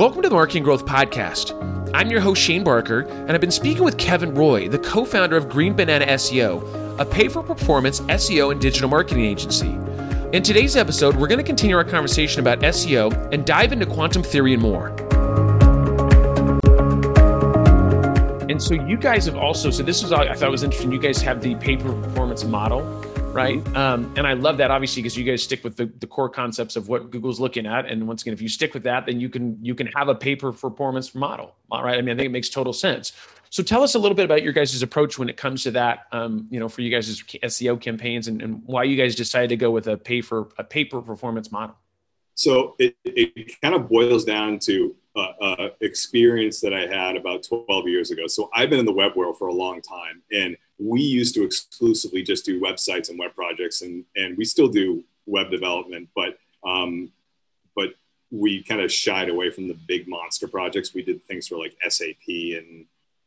[0.00, 1.52] Welcome to the Marketing Growth Podcast.
[1.92, 5.36] I'm your host, Shane Barker, and I've been speaking with Kevin Roy, the co founder
[5.36, 9.78] of Green Banana SEO, a pay for performance SEO and digital marketing agency.
[10.32, 14.22] In today's episode, we're going to continue our conversation about SEO and dive into quantum
[14.22, 14.88] theory and more.
[18.48, 20.92] And so, you guys have also, so this was, I thought was interesting.
[20.92, 22.99] You guys have the pay for performance model
[23.32, 23.58] right?
[23.58, 23.76] Mm-hmm.
[23.76, 26.76] Um, and I love that obviously because you guys stick with the, the core concepts
[26.76, 27.86] of what Google's looking at.
[27.86, 30.14] And once again, if you stick with that, then you can you can have a
[30.14, 31.98] pay per performance model, right?
[31.98, 33.12] I mean, I think it makes total sense.
[33.50, 36.06] So tell us a little bit about your guys' approach when it comes to that.
[36.12, 39.56] Um, you know, for you guys' SEO campaigns and, and why you guys decided to
[39.56, 41.76] go with a pay for a pay per performance model.
[42.34, 47.42] So it, it kind of boils down to uh, uh, experience that I had about
[47.42, 48.26] 12 years ago.
[48.26, 51.44] So I've been in the web world for a long time, and we used to
[51.44, 56.38] exclusively just do websites and web projects, and and we still do web development, but
[56.64, 57.10] um,
[57.74, 57.90] but
[58.30, 60.94] we kind of shied away from the big monster projects.
[60.94, 62.86] We did things for like SAP and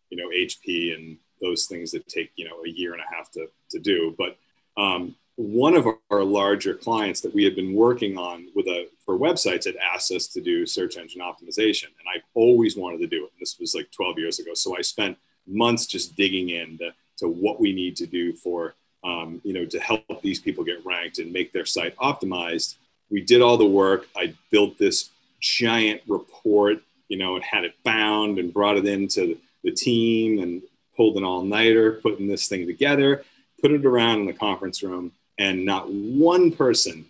[0.10, 3.30] you know HP and those things that take you know a year and a half
[3.32, 4.16] to to do.
[4.18, 4.38] But
[4.78, 9.18] um, one of our larger clients that we had been working on with a for
[9.18, 13.26] websites had asked us to do search engine optimization and i always wanted to do
[13.26, 13.32] it.
[13.40, 14.54] This was like 12 years ago.
[14.54, 15.18] So i spent
[15.48, 19.80] months just digging into to what we need to do for um, you know to
[19.80, 22.76] help these people get ranked and make their site optimized.
[23.10, 24.08] We did all the work.
[24.16, 25.10] I built this
[25.42, 30.62] giant report you know and had it bound and brought it into the team and
[30.96, 33.24] pulled an all-nighter putting this thing together
[33.62, 37.06] put it around in the conference room and not one person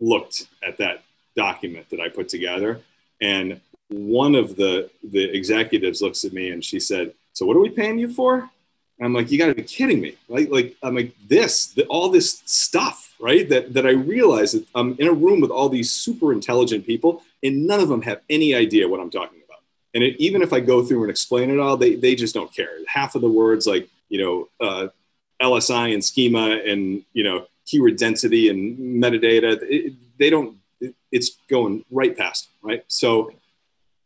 [0.00, 1.02] looked at that
[1.36, 2.80] document that I put together.
[3.20, 7.60] And one of the the executives looks at me and she said, "So what are
[7.60, 8.34] we paying you for?"
[8.98, 11.84] And I'm like, "You got to be kidding me!" Like, like I'm like this, the,
[11.86, 13.48] all this stuff, right?
[13.48, 17.22] That that I realize that I'm in a room with all these super intelligent people,
[17.42, 19.62] and none of them have any idea what I'm talking about.
[19.94, 22.54] And it, even if I go through and explain it all, they they just don't
[22.54, 22.70] care.
[22.86, 24.88] Half of the words, like you know, uh,
[25.40, 29.58] LSI and schema and you know keyword density and metadata.
[29.62, 30.56] It, they don't.
[30.80, 32.84] It, it's going right past right.
[32.88, 33.32] So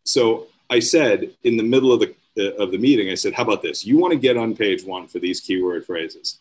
[0.05, 3.63] so I said in the middle of the of the meeting, I said, "How about
[3.63, 3.85] this?
[3.85, 6.39] You want to get on page one for these keyword phrases?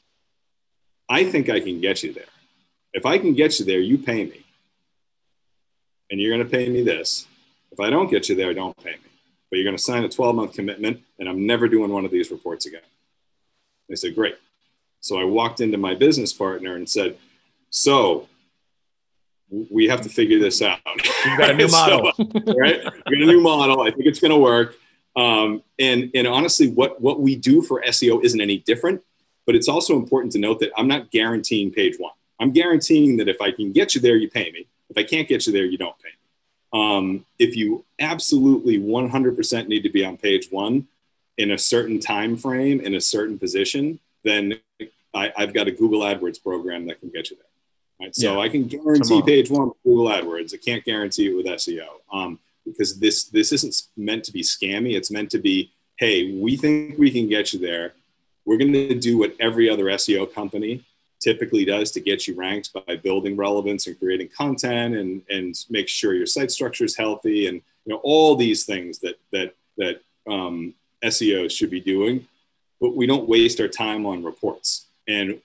[1.09, 2.23] I think I can get you there.
[2.93, 4.45] If I can get you there, you pay me,
[6.09, 7.27] and you're going to pay me this.
[7.71, 9.11] If I don't get you there, don't pay me."
[9.51, 12.11] But you're going to sign a 12 month commitment, and I'm never doing one of
[12.11, 12.81] these reports again.
[13.89, 14.35] They said, Great.
[15.01, 17.17] So I walked into my business partner and said,
[17.69, 18.29] So
[19.49, 20.79] we have to figure this out.
[21.25, 22.11] You've got a new model.
[22.15, 22.23] so,
[22.57, 22.81] right?
[23.07, 23.81] We got a new model.
[23.81, 24.75] I think it's going to work.
[25.15, 29.03] Um, and, and honestly, what, what we do for SEO isn't any different,
[29.45, 32.13] but it's also important to note that I'm not guaranteeing page one.
[32.39, 34.67] I'm guaranteeing that if I can get you there, you pay me.
[34.89, 36.15] If I can't get you there, you don't pay me.
[36.73, 40.87] Um, if you absolutely 100% need to be on page one
[41.37, 44.59] in a certain time frame in a certain position, then
[45.13, 47.45] I, have got a Google AdWords program that can get you there.
[48.07, 48.15] Right?
[48.15, 48.39] So yeah.
[48.39, 50.53] I can guarantee page one with Google AdWords.
[50.53, 54.95] I can't guarantee it with SEO um, because this this isn't meant to be scammy.
[54.95, 57.93] It's meant to be, hey, we think we can get you there.
[58.45, 60.83] We're going to do what every other SEO company
[61.19, 65.87] typically does to get you ranked by building relevance and creating content and and make
[65.87, 70.01] sure your site structure is healthy and you know all these things that that that
[70.27, 70.73] um,
[71.03, 72.27] SEO should be doing.
[72.79, 75.41] But we don't waste our time on reports and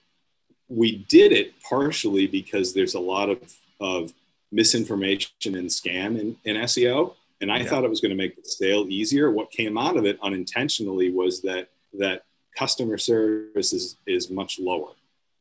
[0.69, 3.39] we did it partially because there's a lot of,
[3.79, 4.13] of
[4.51, 7.13] misinformation and scam in, in SEO.
[7.39, 7.65] And I yeah.
[7.65, 9.31] thought it was going to make the sale easier.
[9.31, 12.23] What came out of it unintentionally was that that
[12.57, 14.91] customer service is, is much lower.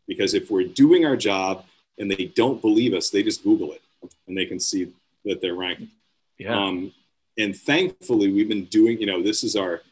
[0.06, 1.64] Because if we're doing our job
[1.98, 3.82] and they don't believe us, they just Google it
[4.28, 4.92] and they can see
[5.24, 5.90] that they're ranking.
[6.38, 6.56] Yeah.
[6.56, 6.92] Um,
[7.38, 9.82] and thankfully, we've been doing, you know, this is our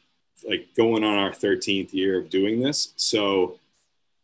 [0.46, 2.92] like going on our 13th year of doing this.
[2.96, 3.58] So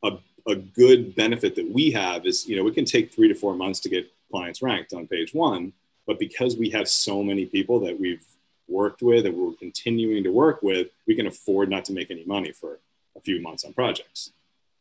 [0.02, 3.34] a, a good benefit that we have is, you know, it can take three to
[3.34, 5.72] four months to get clients ranked on page one,
[6.06, 8.24] but because we have so many people that we've
[8.68, 12.24] worked with and we're continuing to work with, we can afford not to make any
[12.24, 12.78] money for
[13.16, 14.32] a few months on projects.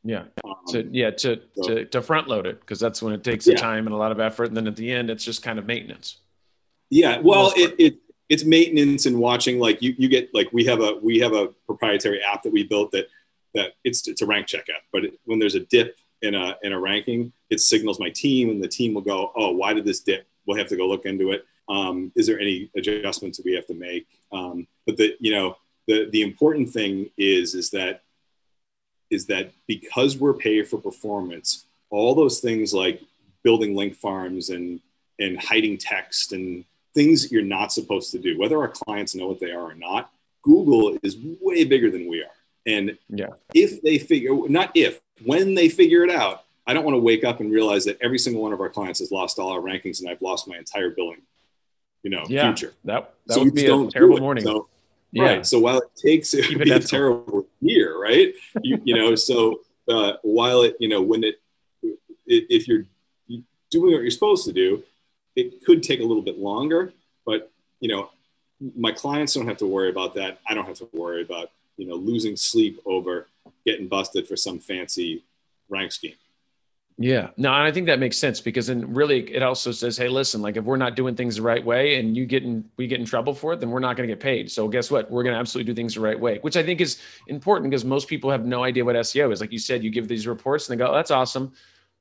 [0.03, 0.23] Yeah.
[0.45, 1.11] Um, to, yeah.
[1.11, 3.93] To, so, to, to front load it because that's when it takes the time and
[3.93, 4.45] a lot of effort.
[4.45, 6.17] And then at the end, it's just kind of maintenance.
[6.89, 7.19] Yeah.
[7.19, 7.97] Well, it, it,
[8.29, 11.47] it's maintenance and watching like you, you get like we have a we have a
[11.65, 13.09] proprietary app that we built that
[13.55, 14.83] that it's it's a rank checkout.
[14.91, 18.49] But it, when there's a dip in a in a ranking, it signals my team,
[18.49, 21.05] and the team will go, "Oh, why did this dip?" We'll have to go look
[21.05, 21.45] into it.
[21.67, 24.07] Um, is there any adjustments that we have to make?
[24.31, 25.57] Um, but the you know
[25.87, 28.03] the the important thing is is that
[29.09, 33.01] is that because we're paid for performance, all those things like
[33.43, 34.79] building link farms and
[35.19, 36.63] and hiding text and
[36.93, 39.75] things that you're not supposed to do, whether our clients know what they are or
[39.75, 40.11] not.
[40.41, 42.38] Google is way bigger than we are.
[42.65, 43.29] And yeah.
[43.53, 47.23] if they figure, not if, when they figure it out, I don't want to wake
[47.23, 50.01] up and realize that every single one of our clients has lost all our rankings
[50.01, 51.21] and I've lost my entire billing,
[52.03, 52.73] you know, yeah, future.
[52.85, 54.43] That, that so would be a terrible morning.
[54.43, 54.67] So,
[55.11, 55.23] yeah.
[55.23, 55.45] Right.
[55.45, 58.33] So while it takes it would be a terrible year, right?
[58.61, 61.41] You, you know, so uh, while it, you know, when it,
[62.27, 62.85] if you're
[63.71, 64.83] doing what you're supposed to do,
[65.35, 66.93] it could take a little bit longer,
[67.25, 68.11] but you know,
[68.75, 70.39] my clients don't have to worry about that.
[70.47, 73.27] I don't have to worry about, you know, losing sleep over
[73.65, 75.23] getting busted for some fancy
[75.69, 76.15] rank scheme.
[77.01, 80.41] Yeah, no, I think that makes sense because then really it also says, hey, listen,
[80.41, 82.99] like if we're not doing things the right way and you get in, we get
[82.99, 84.51] in trouble for it, then we're not going to get paid.
[84.51, 85.09] So guess what?
[85.09, 87.85] We're going to absolutely do things the right way, which I think is important because
[87.85, 89.39] most people have no idea what SEO is.
[89.39, 91.53] Like you said, you give these reports and they go, oh, that's awesome.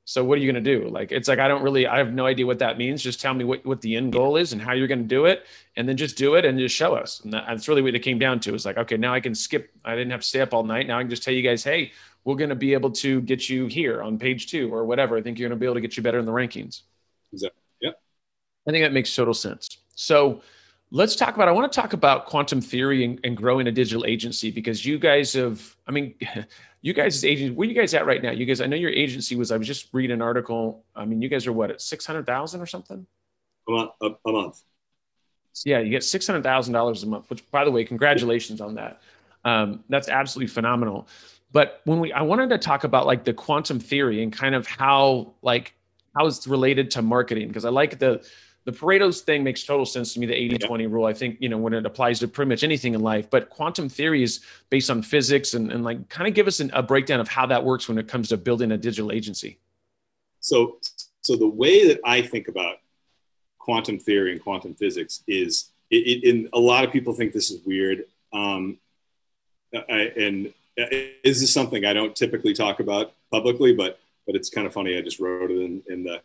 [0.05, 0.89] So what are you going to do?
[0.89, 3.03] Like, it's like, I don't really, I have no idea what that means.
[3.03, 5.25] Just tell me what, what the end goal is and how you're going to do
[5.25, 5.45] it.
[5.75, 7.19] And then just do it and just show us.
[7.19, 8.55] And that's really what it came down to.
[8.55, 9.71] It's like, okay, now I can skip.
[9.85, 10.87] I didn't have to stay up all night.
[10.87, 11.91] Now I can just tell you guys, Hey,
[12.23, 15.15] we're going to be able to get you here on page two or whatever.
[15.15, 16.81] I think you're going to be able to get you better in the rankings.
[17.31, 17.61] Exactly.
[17.79, 17.91] Yeah.
[18.67, 19.77] I think that makes total sense.
[19.95, 20.41] So
[20.91, 24.05] let's talk about, I want to talk about quantum theory and, and growing a digital
[24.05, 26.15] agency because you guys have, I mean,
[26.81, 28.31] you guys' agent, where you guys at right now?
[28.31, 30.85] You guys, I know your agency was, I was just reading an article.
[30.95, 33.05] I mean, you guys are what at 600,000 or something?
[33.67, 33.91] A month.
[34.01, 34.61] A, a month.
[35.65, 35.79] Yeah.
[35.79, 39.01] You get $600,000 a month, which by the way, congratulations on that.
[39.43, 41.07] Um, that's absolutely phenomenal.
[41.51, 44.67] But when we, I wanted to talk about like the quantum theory and kind of
[44.67, 45.73] how like
[46.15, 48.25] how it's related to marketing because I like the
[48.69, 50.27] the Pareto's thing makes total sense to me.
[50.27, 52.93] The 80 20 rule, I think, you know, when it applies to pretty much anything
[52.93, 56.45] in life, but quantum theory is based on physics and, and like kind of give
[56.47, 59.11] us an, a breakdown of how that works when it comes to building a digital
[59.11, 59.57] agency.
[60.39, 60.77] So,
[61.23, 62.77] so the way that I think about
[63.57, 67.49] quantum theory and quantum physics is, it, it, and a lot of people think this
[67.49, 68.05] is weird.
[68.33, 68.77] Um,
[69.73, 70.91] I, and this
[71.23, 74.95] is this something I don't typically talk about publicly, but but it's kind of funny.
[74.95, 76.21] I just wrote it in, in the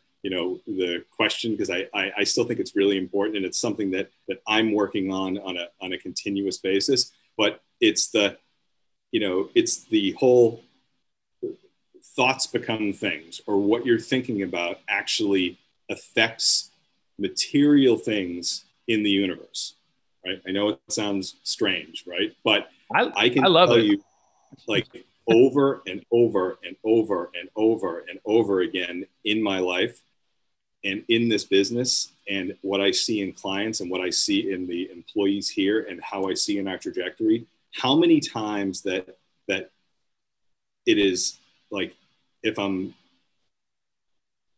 [0.85, 4.11] the question because I, I, I still think it's really important and it's something that
[4.29, 7.13] that I'm working on on a on a continuous basis.
[7.37, 8.37] But it's the
[9.13, 10.63] you know it's the whole
[12.17, 15.59] thoughts become things or what you're thinking about actually
[15.91, 16.71] affects
[17.19, 19.75] material things in the universe
[20.27, 23.85] right i know it sounds strange right but i, I can I love tell it.
[23.85, 24.05] you
[24.69, 24.87] like
[25.29, 30.01] over and over and over and over and over again in my life
[30.85, 34.67] and in this business and what I see in clients and what I see in
[34.67, 39.17] the employees here and how I see in our trajectory, how many times that
[39.49, 39.71] that
[40.87, 41.39] it is
[41.71, 41.97] like
[42.43, 42.95] if I'm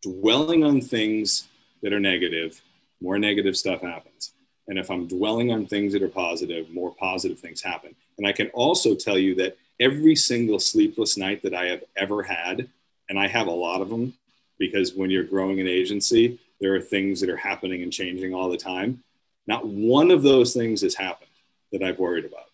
[0.03, 1.49] dwelling on things
[1.83, 2.61] that are negative,
[3.01, 4.33] more negative stuff happens.
[4.69, 7.95] And if I'm dwelling on things that are positive, more positive things happen.
[8.19, 12.23] And I can also tell you that every single sleepless night that I have ever
[12.23, 12.69] had,
[13.09, 14.15] and I have a lot of them
[14.59, 18.51] because when you're growing an agency, there are things that are happening and changing all
[18.51, 19.03] the time.
[19.47, 21.31] Not one of those things has happened
[21.73, 22.51] that I've worried about.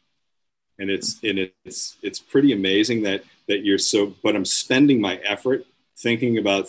[0.79, 5.17] And it's and it's it's pretty amazing that that you're so but I'm spending my
[5.17, 5.65] effort
[5.97, 6.69] thinking about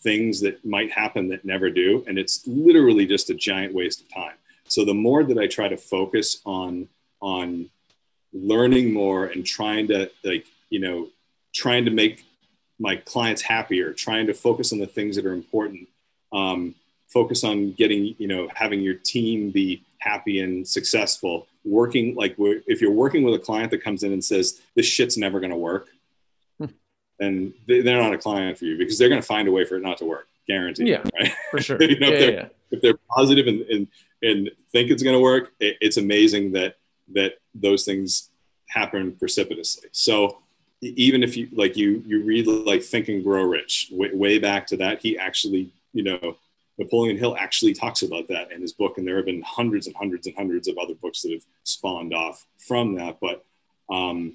[0.00, 4.12] things that might happen that never do and it's literally just a giant waste of
[4.12, 4.34] time.
[4.68, 6.88] So the more that I try to focus on
[7.20, 7.70] on
[8.32, 11.08] learning more and trying to like you know
[11.54, 12.24] trying to make
[12.78, 15.88] my clients happier trying to focus on the things that are important
[16.32, 16.74] um,
[17.08, 22.80] focus on getting you know having your team be happy and successful working like if
[22.80, 25.56] you're working with a client that comes in and says this shit's never going to
[25.56, 25.88] work
[26.58, 26.66] hmm.
[27.18, 29.76] then they're not a client for you because they're going to find a way for
[29.76, 31.32] it not to work guaranteed yeah right?
[31.50, 32.48] for sure you know, yeah, if, they're, yeah.
[32.70, 33.88] if they're positive and, and
[34.22, 36.76] and think it's going to work it, it's amazing that
[37.12, 38.30] that those things
[38.68, 39.88] happen precipitously.
[39.92, 40.38] So
[40.80, 44.66] even if you like you you read like Think and Grow Rich way, way back
[44.68, 46.36] to that, he actually you know
[46.78, 49.96] Napoleon Hill actually talks about that in his book, and there have been hundreds and
[49.96, 53.18] hundreds and hundreds of other books that have spawned off from that.
[53.20, 53.44] But
[53.90, 54.34] um,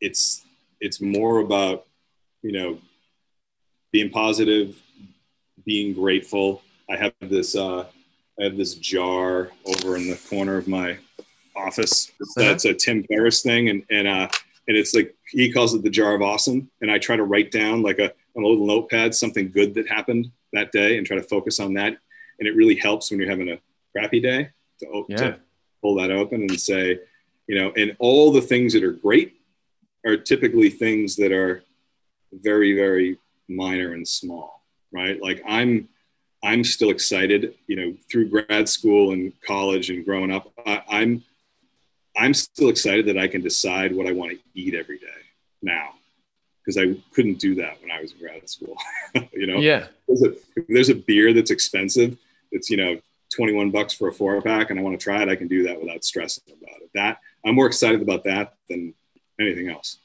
[0.00, 0.44] it's
[0.80, 1.86] it's more about
[2.42, 2.78] you know
[3.92, 4.80] being positive,
[5.64, 6.62] being grateful.
[6.88, 7.86] I have this uh,
[8.40, 10.98] I have this jar over in the corner of my
[11.56, 12.12] office.
[12.36, 14.28] That's a Tim Ferriss thing, and and uh,
[14.68, 16.70] and it's like he calls it the jar of awesome.
[16.80, 19.88] And I try to write down like a on a little notepad something good that
[19.88, 21.96] happened that day, and try to focus on that.
[22.38, 23.58] And it really helps when you're having a
[23.92, 25.16] crappy day to, yeah.
[25.16, 25.40] to
[25.82, 27.00] pull that open and say,
[27.48, 29.40] you know, and all the things that are great
[30.06, 31.64] are typically things that are
[32.32, 35.20] very very minor and small, right?
[35.20, 35.88] Like I'm
[36.42, 41.24] I'm still excited, you know, through grad school and college and growing up, I, I'm,
[42.18, 45.06] I'm still excited that I can decide what I want to eat every day
[45.62, 45.94] now
[46.68, 48.76] because I couldn't do that when I was in grad school.
[49.32, 49.86] you know, yeah.
[50.06, 50.34] There's a,
[50.68, 52.18] there's a beer that's expensive.
[52.50, 53.00] It's you know
[53.34, 55.28] 21 bucks for a four pack, and I want to try it.
[55.28, 56.90] I can do that without stressing about it.
[56.94, 58.94] That I'm more excited about that than
[59.40, 59.98] anything else.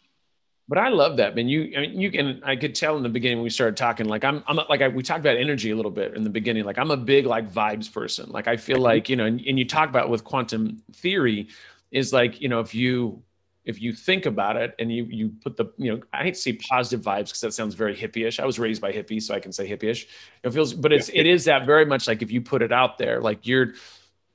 [0.70, 1.50] But I love that, man.
[1.50, 2.42] You, I mean, you can.
[2.44, 4.08] I could tell in the beginning when we started talking.
[4.08, 6.64] Like I'm, I'm like I, we talked about energy a little bit in the beginning.
[6.64, 8.30] Like I'm a big like vibes person.
[8.30, 8.84] Like I feel mm-hmm.
[8.84, 11.50] like you know, and, and you talk about with quantum theory,
[11.94, 13.24] is like you know if you
[13.66, 16.40] if you think about it and you you put the you know I hate to
[16.40, 18.40] say positive vibes because that sounds very hippie-ish.
[18.40, 20.08] I was raised by hippies, so I can say hippie-ish.
[20.44, 22.98] It feels, but it's it is that very much like if you put it out
[22.98, 23.74] there, like you're,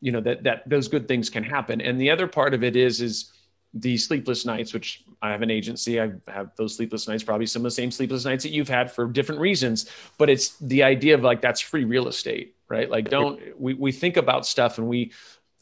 [0.00, 1.80] you know that that those good things can happen.
[1.80, 3.32] And the other part of it is is
[3.74, 6.00] the sleepless nights, which I have an agency.
[6.00, 8.90] I have those sleepless nights, probably some of the same sleepless nights that you've had
[8.90, 9.90] for different reasons.
[10.16, 12.88] But it's the idea of like that's free real estate, right?
[12.88, 15.12] Like don't we we think about stuff and we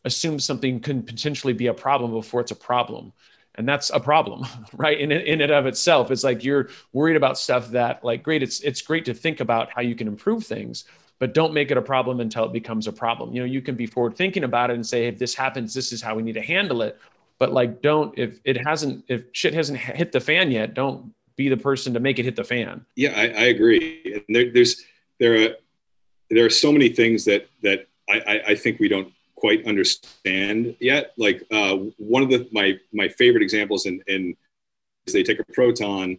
[0.06, 3.12] assume something can potentially be a problem before it's a problem.
[3.56, 4.46] And that's a problem
[4.76, 4.98] right?
[4.98, 8.60] In, in and of itself it's like you're worried about stuff that like great it's
[8.60, 10.84] it's great to think about how you can improve things
[11.18, 13.32] but don't make it a problem until it becomes a problem.
[13.32, 15.92] You know you can be forward thinking about it and say if this happens this
[15.92, 16.98] is how we need to handle it.
[17.38, 21.48] But like don't if it hasn't if shit hasn't hit the fan yet don't be
[21.48, 22.84] the person to make it hit the fan.
[22.94, 24.22] Yeah i, I agree.
[24.28, 24.84] And there, there's
[25.18, 25.48] there are
[26.30, 31.12] there are so many things that that I, I think we don't quite understand yet.
[31.16, 34.36] Like uh, one of the my my favorite examples in, in
[35.06, 36.18] is they take a proton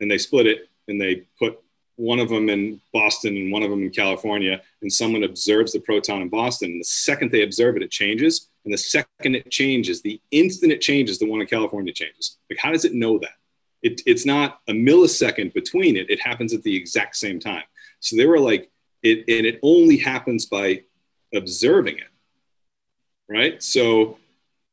[0.00, 1.60] and they split it and they put
[2.00, 5.80] one of them in Boston and one of them in California, and someone observes the
[5.80, 6.70] proton in Boston.
[6.70, 8.48] And the second they observe it, it changes.
[8.64, 12.38] And the second it changes, the instant it changes, the one in California changes.
[12.48, 13.34] Like, how does it know that?
[13.82, 17.64] It, it's not a millisecond between it, it happens at the exact same time.
[18.00, 18.70] So they were like,
[19.02, 20.84] it, and it only happens by
[21.34, 22.09] observing it
[23.30, 23.62] right?
[23.62, 24.18] So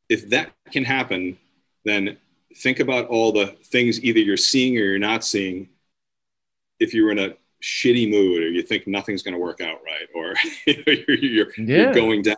[0.10, 1.38] if that can happen,
[1.86, 2.18] then
[2.56, 5.70] think about all the things either you're seeing or you're not seeing.
[6.80, 10.08] If you're in a shitty mood or you think nothing's going to work out right,
[10.14, 10.34] or
[10.66, 11.78] you're, you're, yeah.
[11.78, 12.36] you're, going down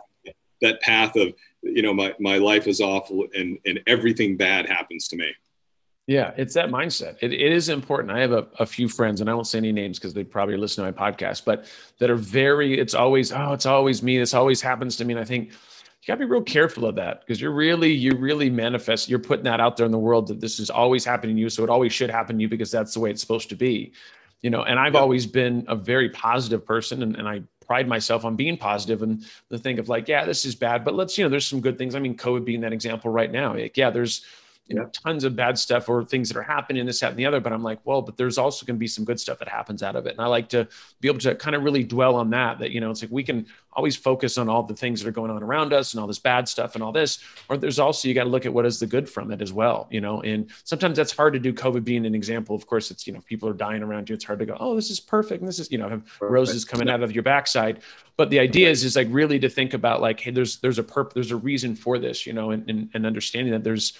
[0.60, 5.08] that path of, you know, my, my life is awful and, and everything bad happens
[5.08, 5.32] to me.
[6.06, 7.16] Yeah, it's that mindset.
[7.20, 8.10] It, it is important.
[8.10, 10.56] I have a, a few friends, and I won't say any names because they probably
[10.56, 11.66] listen to my podcast, but
[11.98, 14.18] that are very, it's always, oh, it's always me.
[14.18, 15.14] This always happens to me.
[15.14, 15.52] And I think,
[16.00, 19.18] you got to be real careful of that because you're really you really manifest you're
[19.18, 21.62] putting that out there in the world that this is always happening to you so
[21.62, 23.92] it always should happen to you because that's the way it's supposed to be.
[24.42, 28.24] You know and i've always been a very positive person and, and i pride myself
[28.24, 31.24] on being positive and the thing of like yeah this is bad but let's you
[31.24, 31.94] know there's some good things.
[31.94, 34.24] I mean covid being that example right now like yeah there's
[34.66, 37.26] you know tons of bad stuff or things that are happening this that and the
[37.26, 39.48] other but i'm like well but there's also going to be some good stuff that
[39.48, 40.12] happens out of it.
[40.12, 40.68] And i like to
[41.00, 43.24] be able to kind of really dwell on that that you know it's like we
[43.24, 46.06] can always focus on all the things that are going on around us and all
[46.06, 48.64] this bad stuff and all this or there's also you got to look at what
[48.64, 50.20] is the good from it as well you know?
[50.22, 51.52] And sometimes that's hard to do.
[51.52, 54.14] Covid being an example of course it's you know people are dying around you.
[54.14, 56.64] It's hard to go oh this is perfect and this is you know have roses
[56.64, 57.80] coming out of your backside.
[58.16, 60.84] But the idea is is like really to think about like hey there's there's a
[60.84, 63.94] perp there's a reason for this you know and, and, and understanding that there's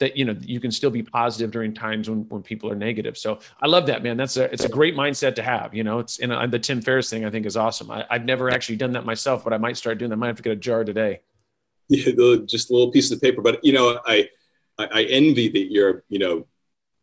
[0.00, 3.16] that you know you can still be positive during times when, when people are negative.
[3.16, 4.16] So i love that man.
[4.16, 6.00] That's a it's a great mindset to have you know?
[6.00, 7.90] It's in uh, the tim ferriss thing i think is awesome.
[7.90, 10.16] I, have never actually done that myself but i might start doing that.
[10.16, 11.20] I might have to get a jar today.
[11.88, 13.42] Yeah just a little piece of paper.
[13.42, 14.28] But you know i
[14.78, 16.46] i envy that you're you know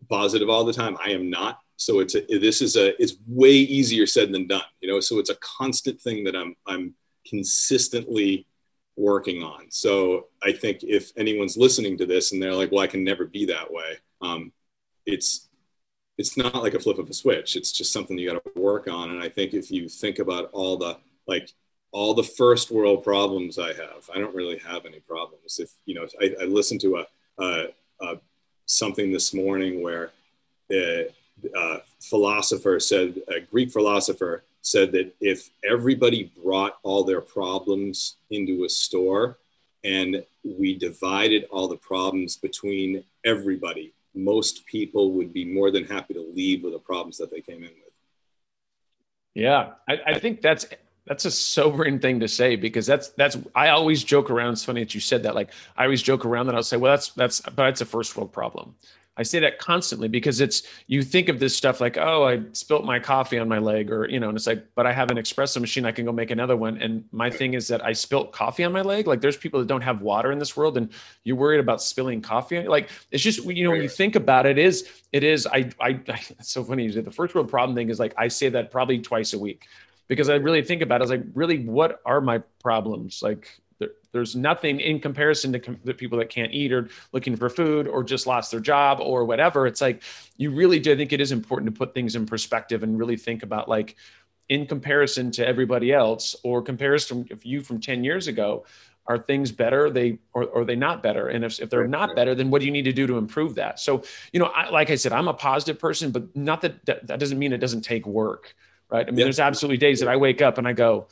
[0.09, 0.97] positive all the time.
[1.03, 1.59] I am not.
[1.75, 4.99] So it's a, this is a it's way easier said than done you know?
[4.99, 6.95] So it's a constant thing that i'm i'm
[7.27, 8.47] consistently
[8.97, 9.69] working on.
[9.69, 13.25] So I think if anyone's listening to this and they're like, "Well, I can never
[13.25, 14.51] be that way," um,
[15.05, 15.47] it's
[16.17, 17.55] it's not like a flip of a switch.
[17.55, 19.11] It's just something you got to work on.
[19.11, 21.53] And I think if you think about all the like
[21.91, 25.59] all the first world problems I have, I don't really have any problems.
[25.59, 27.05] If you know, I, I listened to a,
[27.43, 27.67] a,
[28.01, 28.15] a,
[28.65, 30.11] something this morning where
[30.71, 31.07] a,
[31.55, 38.65] a philosopher said, a Greek philosopher said that if everybody brought all their problems into
[38.65, 39.37] a store
[39.83, 46.13] and we divided all the problems between everybody, most people would be more than happy
[46.13, 47.93] to leave with the problems that they came in with.
[49.33, 50.65] Yeah, I, I think that's
[51.05, 54.53] that's a sobering thing to say because that's that's I always joke around.
[54.53, 55.35] It's funny that you said that.
[55.35, 58.17] Like I always joke around that I'll say, well, that's that's but it's a first
[58.17, 58.75] world problem.
[59.17, 62.85] I say that constantly because it's you think of this stuff like, oh, I spilt
[62.85, 65.17] my coffee on my leg, or you know, and it's like, but I have an
[65.17, 66.77] espresso machine, I can go make another one.
[66.81, 69.07] And my thing is that I spilt coffee on my leg.
[69.07, 70.89] Like there's people that don't have water in this world, and
[71.23, 72.67] you're worried about spilling coffee.
[72.67, 75.99] Like it's just you know, when you think about it, is it is I I
[76.07, 78.71] it's so funny you say the first world problem thing is like I say that
[78.71, 79.67] probably twice a week
[80.07, 81.03] because I really think about it.
[81.03, 83.21] I was like, really, what are my problems?
[83.21, 83.59] Like,
[84.17, 87.87] there's nothing in comparison to com- the people that can't eat or looking for food
[87.87, 89.67] or just lost their job or whatever.
[89.67, 90.01] It's like
[90.37, 90.93] you really do.
[90.93, 93.95] I think it is important to put things in perspective and really think about like
[94.49, 98.65] in comparison to everybody else or comparison if you from 10 years ago
[99.05, 99.89] are things better?
[99.89, 101.29] They or, or are they not better?
[101.29, 103.53] And if, if they're not better then what do you need to do to improve
[103.55, 103.79] that?
[103.79, 107.05] So you know I, like i said i'm a positive person but not that, that
[107.07, 108.55] that doesn't mean it doesn't take work
[108.89, 109.07] right?
[109.07, 111.07] I mean there's absolutely days that i wake up and i go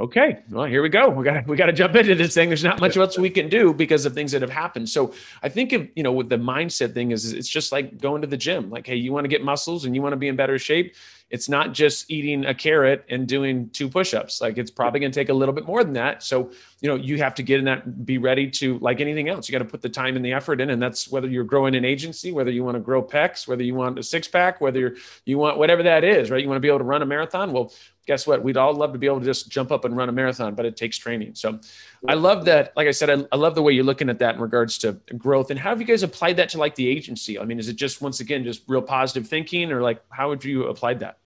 [0.00, 1.08] okay well here we go.
[1.08, 2.48] We got we got to jump into this thing.
[2.48, 4.88] There's not much else we can do because of things that have happened.
[4.88, 8.22] So i think of you know with the mindset thing is it's just like going
[8.22, 8.70] to the gym.
[8.70, 10.94] Like hey you want to get muscles and you want to be in better shape.
[11.30, 14.42] It's not just eating a carrot and doing two push-ups.
[14.42, 16.22] Like it's probably going to take a little bit more than that.
[16.22, 16.50] So
[16.82, 19.52] you know you have to get in that be ready to like anything else you
[19.52, 21.84] got to put the time and the effort in and that's whether you're growing an
[21.84, 25.38] agency whether you want to grow pecs whether you want a six pack whether you
[25.38, 26.42] want whatever that is right?
[26.42, 27.52] You want to be able to run a marathon?
[27.52, 27.72] Well
[28.06, 28.42] guess what?
[28.42, 30.66] We'd all love to be able to just jump up and run a marathon but
[30.66, 31.34] it takes training.
[31.34, 31.60] So
[32.08, 34.34] i love that like i said I, I love the way you're looking at that
[34.34, 35.50] in regards to growth.
[35.50, 37.38] And how have you guys applied that to like the agency?
[37.38, 40.44] I mean is it just once again just real positive thinking or like how would
[40.44, 41.18] you applied that?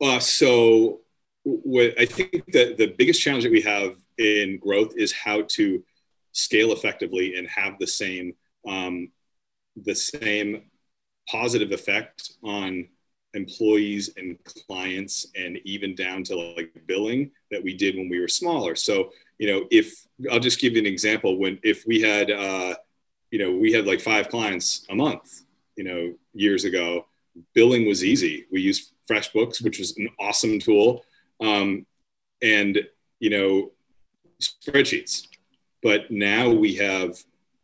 [0.00, 1.00] Uh, so
[1.44, 5.82] what I think that the biggest challenge that we have in growth is how to
[6.32, 8.34] scale effectively and have the same
[8.66, 9.10] um,
[9.76, 10.62] the same
[11.28, 12.88] positive effect on
[13.34, 18.28] employees and clients and even down to like billing that we did when we were
[18.28, 18.74] smaller.
[18.74, 21.38] So you know if i'll just give you an example.
[21.38, 22.74] When if we had uh,
[23.30, 25.42] you know we had like five clients a month
[25.76, 27.06] you know years ago
[27.54, 28.46] billing was easy.
[28.50, 31.04] We used FreshBooks, which was an awesome tool,
[31.40, 31.86] um,
[32.42, 32.78] and
[33.20, 33.72] you know
[34.40, 35.26] spreadsheets.
[35.82, 37.16] But now we have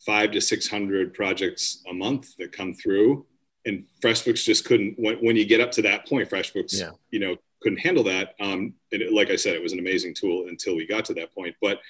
[0.04, 3.26] five to six hundred projects a month that come through,
[3.66, 4.98] and FreshBooks just couldn't.
[4.98, 6.90] When, when you get up to that point, FreshBooks, yeah.
[7.10, 8.34] you know, couldn't handle that.
[8.40, 11.14] Um, and it, like I said, it was an amazing tool until we got to
[11.14, 11.54] that point.
[11.60, 11.80] But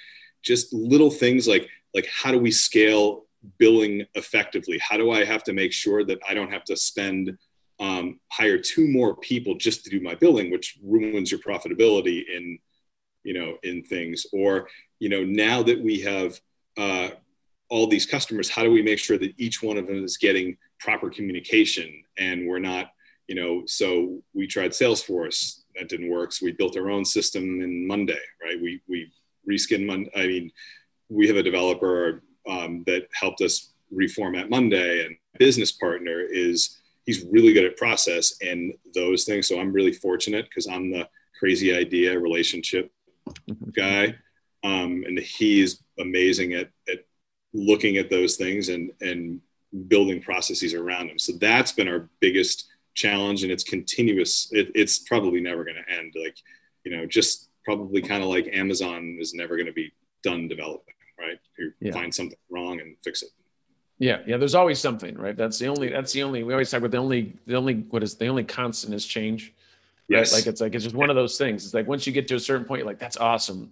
[0.41, 3.25] just little things like like how do we scale
[3.57, 4.79] billing effectively?
[4.79, 7.37] How do I have to make sure that I don't have to spend
[7.79, 12.59] um, hire two more people just to do my billing, which ruins your profitability in,
[13.23, 14.25] you know, in things.
[14.31, 16.39] Or, you know, now that we have
[16.77, 17.09] uh,
[17.69, 20.57] all these customers, how do we make sure that each one of them is getting
[20.79, 22.91] proper communication and we're not,
[23.27, 26.31] you know, so we tried Salesforce, that didn't work.
[26.31, 28.61] So we built our own system in Monday, right?
[28.61, 29.11] We, we
[29.49, 30.11] reskinned Monday.
[30.15, 30.51] I mean,
[31.09, 37.25] we have a developer um, that helped us reformat Monday and business partner is he's
[37.25, 39.47] really good at process and those things.
[39.47, 41.07] So I'm really fortunate because I'm the
[41.37, 42.91] crazy idea relationship
[43.49, 43.69] mm-hmm.
[43.75, 44.15] guy.
[44.63, 47.05] Um, and he's amazing at, at
[47.53, 49.41] looking at those things and, and
[49.87, 51.19] building processes around them.
[51.19, 54.49] So that's been our biggest challenge and it's continuous.
[54.51, 56.13] It, it's probably never going to end.
[56.15, 56.37] Like,
[56.83, 59.91] you know, just probably kind of like Amazon is never going to be
[60.23, 61.39] done developing, right?
[61.57, 61.91] You yeah.
[61.91, 63.29] find something wrong and fix it.
[63.97, 64.37] Yeah, yeah.
[64.37, 65.37] There's always something, right?
[65.37, 65.87] That's the only.
[65.89, 66.43] That's the only.
[66.43, 67.37] We always talk about the only.
[67.47, 67.75] The only.
[67.75, 69.53] What is the only constant is change.
[70.09, 70.33] Yes.
[70.33, 70.39] Right?
[70.39, 71.63] Like it's like it's just one of those things.
[71.63, 73.71] It's like once you get to a certain point, you're like, that's awesome.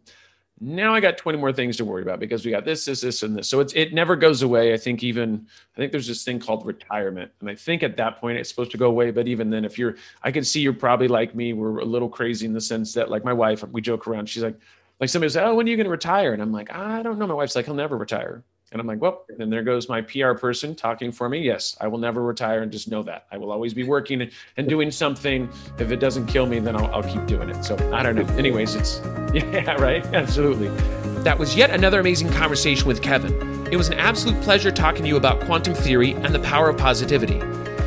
[0.59, 3.23] Now I got 20 more things to worry about because we got this, this, this,
[3.23, 3.49] and this.
[3.49, 4.73] So it's it never goes away.
[4.73, 8.21] I think even I think there's this thing called retirement, and I think at that
[8.21, 9.11] point it's supposed to go away.
[9.11, 11.53] But even then, if you're, I can see you're probably like me.
[11.53, 14.29] We're a little crazy in the sense that, like my wife, we joke around.
[14.29, 14.57] She's like,
[14.99, 17.17] like somebody said, "Oh, when are you going to retire?" And I'm like, I don't
[17.17, 17.27] know.
[17.27, 20.33] My wife's like, "He'll never retire." And I'm like, well, then there goes my PR
[20.33, 21.39] person talking for me.
[21.39, 23.27] Yes, I will never retire and just know that.
[23.31, 25.47] I will always be working and doing something.
[25.77, 27.63] If it doesn't kill me, then I'll, I'll keep doing it.
[27.63, 28.25] So I don't know.
[28.36, 28.99] Anyways, it's,
[29.33, 30.03] yeah, right?
[30.07, 30.69] Absolutely.
[31.21, 33.67] That was yet another amazing conversation with Kevin.
[33.71, 36.77] It was an absolute pleasure talking to you about quantum theory and the power of
[36.77, 37.39] positivity.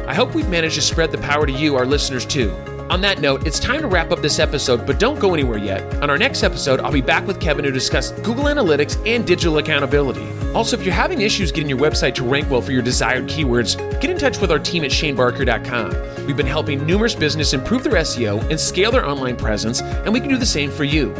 [0.06, 2.54] I hope we've managed to spread the power to you, our listeners, too.
[2.90, 5.82] On that note, it's time to wrap up this episode, but don't go anywhere yet.
[6.02, 9.58] On our next episode, I'll be back with Kevin to discuss Google Analytics and digital
[9.58, 10.26] accountability.
[10.54, 13.76] Also, if you're having issues getting your website to rank well for your desired keywords,
[14.00, 16.26] get in touch with our team at shanebarker.com.
[16.26, 20.20] We've been helping numerous businesses improve their SEO and scale their online presence, and we
[20.20, 21.12] can do the same for you.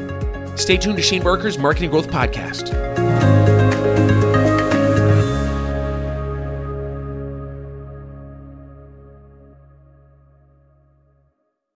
[0.57, 3.45] Stay tuned to Shane Barker's Marketing Growth Podcast.